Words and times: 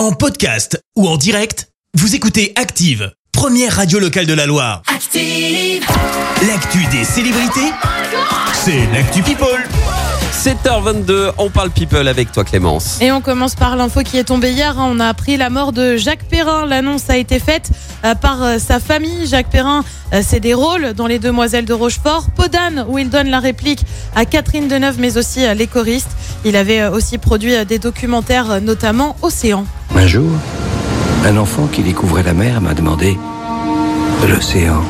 En 0.00 0.12
podcast 0.12 0.82
ou 0.96 1.06
en 1.06 1.18
direct, 1.18 1.68
vous 1.92 2.14
écoutez 2.14 2.54
Active, 2.56 3.12
première 3.32 3.76
radio 3.76 3.98
locale 3.98 4.24
de 4.24 4.32
la 4.32 4.46
Loire. 4.46 4.80
Active. 4.86 5.84
L'actu 6.48 6.78
des 6.86 7.04
célébrités, 7.04 7.70
c'est 8.54 8.86
l'actu 8.94 9.20
People. 9.22 9.62
7h22, 10.32 11.32
on 11.36 11.50
parle 11.50 11.68
people 11.68 12.08
avec 12.08 12.32
toi 12.32 12.44
Clémence. 12.44 12.96
Et 13.02 13.12
on 13.12 13.20
commence 13.20 13.54
par 13.54 13.76
l'info 13.76 14.00
qui 14.00 14.16
est 14.16 14.24
tombée 14.24 14.52
hier. 14.52 14.78
hein. 14.78 14.88
On 14.90 15.00
a 15.00 15.06
appris 15.06 15.36
la 15.36 15.50
mort 15.50 15.72
de 15.72 15.98
Jacques 15.98 16.24
Perrin. 16.24 16.64
L'annonce 16.64 17.10
a 17.10 17.18
été 17.18 17.38
faite 17.38 17.68
euh, 18.06 18.14
par 18.14 18.42
euh, 18.42 18.58
sa 18.58 18.80
famille. 18.80 19.26
Jacques 19.26 19.50
Perrin, 19.50 19.84
euh, 20.14 20.22
c'est 20.26 20.40
des 20.40 20.54
rôles 20.54 20.94
dans 20.94 21.08
Les 21.08 21.18
Demoiselles 21.18 21.66
de 21.66 21.74
Rochefort. 21.74 22.30
Podane, 22.34 22.86
où 22.88 22.96
il 22.96 23.10
donne 23.10 23.28
la 23.28 23.38
réplique 23.38 23.84
à 24.16 24.24
Catherine 24.24 24.66
Deneuve, 24.66 24.96
mais 24.98 25.18
aussi 25.18 25.44
à 25.44 25.52
les 25.52 25.66
choristes. 25.66 26.12
Il 26.46 26.56
avait 26.56 26.86
aussi 26.86 27.18
produit 27.18 27.52
des 27.66 27.78
documentaires, 27.78 28.62
notamment 28.62 29.16
Océan. 29.20 29.66
Un 29.96 30.06
jour, 30.06 30.30
un 31.26 31.36
enfant 31.36 31.66
qui 31.66 31.82
découvrait 31.82 32.22
la 32.22 32.32
mer 32.34 32.60
m'a 32.60 32.74
demandé 32.74 33.18
L'océan, 34.28 34.82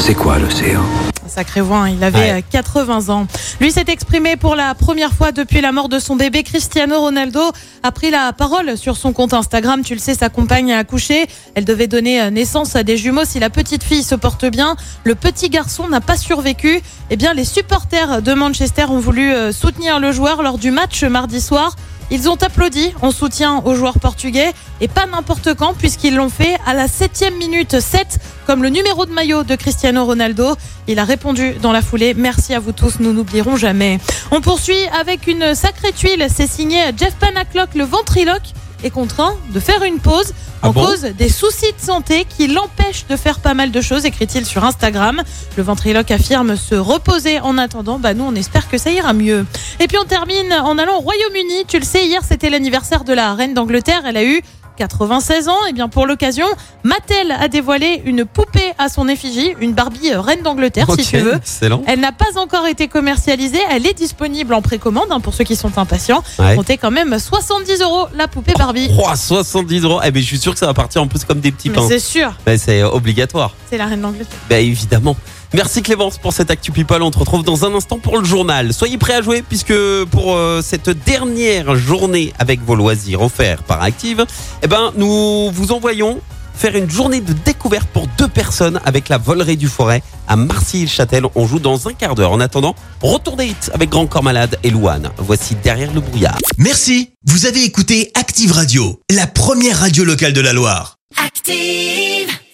c'est 0.00 0.14
quoi 0.14 0.38
l'océan? 0.38 0.82
Sacré 1.26 1.60
voix, 1.60 1.82
hein. 1.84 1.90
il 1.90 2.02
avait 2.02 2.18
Ouais. 2.18 2.38
euh, 2.38 2.40
80 2.50 3.10
ans. 3.10 3.26
Lui 3.60 3.70
s'est 3.70 3.84
exprimé 3.88 4.36
pour 4.36 4.56
la 4.56 4.74
première 4.74 5.12
fois 5.12 5.30
depuis 5.30 5.60
la 5.60 5.70
mort 5.70 5.88
de 5.88 5.98
son 5.98 6.16
bébé. 6.16 6.42
Cristiano 6.42 6.98
Ronaldo 7.00 7.40
a 7.82 7.92
pris 7.92 8.10
la 8.10 8.32
parole 8.32 8.76
sur 8.76 8.96
son 8.96 9.12
compte 9.12 9.34
Instagram. 9.34 9.82
Tu 9.84 9.92
le 9.94 10.00
sais, 10.00 10.14
sa 10.14 10.30
compagne 10.30 10.72
a 10.72 10.78
accouché. 10.78 11.26
Elle 11.54 11.64
devait 11.66 11.86
donner 11.86 12.20
euh, 12.22 12.30
naissance 12.30 12.74
à 12.74 12.82
des 12.82 12.96
jumeaux. 12.96 13.24
Si 13.26 13.38
la 13.38 13.50
petite 13.50 13.84
fille 13.84 14.02
se 14.02 14.14
porte 14.14 14.46
bien, 14.46 14.74
le 15.04 15.14
petit 15.14 15.50
garçon 15.50 15.86
n'a 15.86 16.00
pas 16.00 16.16
survécu. 16.16 16.80
Eh 17.10 17.16
bien, 17.16 17.34
les 17.34 17.44
supporters 17.44 18.22
de 18.22 18.32
Manchester 18.34 18.86
ont 18.88 18.98
voulu 18.98 19.30
euh, 19.32 19.52
soutenir 19.52 20.00
le 20.00 20.10
joueur 20.10 20.42
lors 20.42 20.58
du 20.58 20.70
match 20.72 21.04
mardi 21.04 21.40
soir. 21.40 21.76
Ils 22.10 22.28
ont 22.28 22.36
applaudi 22.36 22.94
en 23.02 23.10
soutien 23.10 23.62
aux 23.64 23.74
joueurs 23.74 23.98
portugais 23.98 24.52
et 24.80 24.88
pas 24.88 25.06
n'importe 25.06 25.54
quand 25.54 25.74
puisqu'ils 25.74 26.14
l'ont 26.14 26.30
fait 26.30 26.56
à 26.66 26.72
la 26.72 26.88
septième 26.88 27.36
minute 27.36 27.80
7 27.80 28.18
comme 28.46 28.62
le 28.62 28.70
numéro 28.70 29.04
de 29.04 29.12
maillot 29.12 29.44
de 29.44 29.54
Cristiano 29.56 30.04
Ronaldo. 30.04 30.56
Il 30.86 30.98
a 30.98 31.04
répondu 31.04 31.54
dans 31.60 31.72
la 31.72 31.82
foulée 31.82 32.14
Merci 32.14 32.54
à 32.54 32.60
vous 32.60 32.72
tous, 32.72 33.00
nous 33.00 33.12
n'oublierons 33.12 33.56
jamais. 33.56 34.00
On 34.30 34.40
poursuit 34.40 34.86
avec 34.98 35.26
une 35.26 35.54
sacrée 35.54 35.92
tuile. 35.92 36.26
C'est 36.34 36.48
signé 36.48 36.80
Jeff 36.96 37.14
Panaclock, 37.16 37.74
le 37.74 37.84
ventriloque 37.84 38.54
est 38.84 38.90
contraint 38.90 39.34
de 39.52 39.60
faire 39.60 39.82
une 39.82 39.98
pause 39.98 40.32
Ah 40.62 40.68
en 40.68 40.72
bon 40.72 40.86
cause 40.86 41.02
des 41.02 41.28
soucis 41.28 41.72
de 41.72 41.80
santé 41.80 42.26
qui 42.28 42.48
l'empêchent 42.48 43.06
de 43.08 43.16
faire 43.16 43.38
pas 43.38 43.54
mal 43.54 43.70
de 43.70 43.80
choses, 43.80 44.04
écrit-il 44.04 44.44
sur 44.44 44.64
Instagram. 44.64 45.22
Le 45.56 45.62
ventriloque 45.62 46.10
affirme 46.10 46.56
se 46.56 46.74
reposer 46.74 47.40
en 47.40 47.58
attendant. 47.58 47.98
Bah 47.98 48.14
nous, 48.14 48.24
on 48.24 48.34
espère 48.34 48.68
que 48.68 48.76
ça 48.76 48.90
ira 48.90 49.12
mieux. 49.12 49.46
Et 49.78 49.86
puis 49.86 49.98
on 49.98 50.04
termine 50.04 50.52
en 50.52 50.76
allant 50.78 50.96
au 50.96 51.00
Royaume-Uni. 51.00 51.64
Tu 51.68 51.78
le 51.78 51.84
sais, 51.84 52.06
hier 52.06 52.22
c'était 52.24 52.50
l'anniversaire 52.50 53.04
de 53.04 53.12
la 53.12 53.34
reine 53.34 53.54
d'Angleterre. 53.54 54.02
Elle 54.04 54.16
a 54.16 54.24
eu 54.24 54.42
96 54.78 55.48
ans. 55.48 55.66
Et 55.68 55.72
bien 55.72 55.88
pour 55.88 56.06
l'occasion, 56.06 56.46
Mattel 56.84 57.32
a 57.32 57.48
dévoilé 57.48 58.00
une 58.06 58.24
poupée 58.24 58.72
à 58.78 58.88
son 58.88 59.08
effigie, 59.08 59.54
une 59.60 59.72
Barbie 59.74 60.10
euh, 60.12 60.20
reine 60.20 60.42
d'Angleterre, 60.42 60.86
si 60.98 61.04
tu 61.06 61.18
veux. 61.18 61.34
excellent. 61.34 61.82
Elle 61.86 62.00
n'a 62.00 62.12
pas 62.12 62.38
encore 62.38 62.66
été 62.66 62.88
commercialisée. 62.88 63.60
Elle 63.70 63.86
est 63.86 63.94
disponible 63.94 64.54
en 64.54 64.62
précommande 64.62 65.08
hein, 65.10 65.20
pour 65.20 65.34
ceux 65.34 65.44
qui 65.44 65.56
sont 65.56 65.76
impatients. 65.78 66.22
Ouais. 66.38 66.54
Comptez 66.56 66.78
quand 66.78 66.90
même 66.90 67.18
70 67.18 67.80
euros 67.82 68.06
la 68.14 68.28
poupée 68.28 68.54
Barbie. 68.56 68.90
Oh, 68.98 69.08
70 69.14 69.82
euros. 69.84 70.00
Eh 70.04 70.10
ben, 70.10 70.22
je 70.22 70.26
suis 70.26 70.38
sûr 70.38 70.52
que 70.52 70.58
ça 70.58 70.66
va 70.66 70.74
partir 70.74 71.02
en 71.02 71.08
plus 71.08 71.24
comme 71.24 71.40
des 71.40 71.52
petits 71.52 71.70
pains. 71.70 71.86
c'est 71.88 71.98
sûr, 71.98 72.32
Ben, 72.46 72.56
c'est 72.56 72.82
obligatoire. 72.82 73.52
c'est 73.68 73.76
la 73.78 73.86
reine 73.86 74.00
d'Angleterre. 74.02 74.38
Ben, 74.48 74.64
évidemment. 74.64 75.16
Merci 75.54 75.82
Clémence 75.82 76.18
pour 76.18 76.32
cette 76.32 76.50
Actu 76.50 76.72
People. 76.72 77.02
On 77.02 77.10
te 77.10 77.18
retrouve 77.18 77.42
dans 77.42 77.64
un 77.64 77.74
instant 77.74 77.98
pour 77.98 78.18
le 78.18 78.24
journal. 78.24 78.74
Soyez 78.74 78.98
prêts 78.98 79.14
à 79.14 79.22
jouer 79.22 79.42
puisque 79.42 79.74
pour 80.10 80.34
euh, 80.34 80.60
cette 80.62 80.90
dernière 80.90 81.74
journée 81.76 82.34
avec 82.38 82.60
vos 82.62 82.74
loisirs 82.74 83.22
offerts 83.22 83.62
par 83.62 83.82
Active, 83.82 84.26
eh 84.62 84.66
ben, 84.66 84.92
nous 84.96 85.50
vous 85.50 85.72
envoyons 85.72 86.20
faire 86.54 86.76
une 86.76 86.90
journée 86.90 87.20
de 87.20 87.32
découverte 87.32 87.88
pour 87.92 88.06
deux 88.18 88.28
personnes 88.28 88.80
avec 88.84 89.08
la 89.08 89.16
volerie 89.16 89.56
du 89.56 89.68
forêt 89.68 90.02
à 90.26 90.36
Marcy-le-Châtel. 90.36 91.24
On 91.34 91.46
joue 91.46 91.60
dans 91.60 91.88
un 91.88 91.94
quart 91.94 92.14
d'heure. 92.14 92.32
En 92.32 92.40
attendant, 92.40 92.74
retour 93.00 93.36
des 93.36 93.46
hits 93.46 93.70
avec 93.72 93.88
Grand 93.88 94.06
Corps 94.06 94.24
Malade 94.24 94.58
et 94.64 94.70
Louane. 94.70 95.10
Voici 95.16 95.54
derrière 95.54 95.92
le 95.94 96.00
brouillard. 96.00 96.36
Merci, 96.58 97.12
vous 97.24 97.46
avez 97.46 97.64
écouté 97.64 98.10
Active 98.14 98.52
Radio, 98.52 99.00
la 99.10 99.26
première 99.26 99.78
radio 99.78 100.04
locale 100.04 100.34
de 100.34 100.40
la 100.40 100.52
Loire. 100.52 100.96
Active. 101.24 102.38